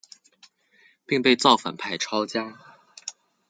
[1.05, 2.57] 并被造反派抄家。